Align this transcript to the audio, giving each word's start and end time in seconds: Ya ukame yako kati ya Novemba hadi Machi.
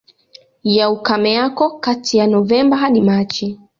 Ya 0.63 0.89
ukame 0.91 1.31
yako 1.33 1.69
kati 1.79 2.17
ya 2.17 2.27
Novemba 2.27 2.77
hadi 2.77 3.01
Machi. 3.01 3.59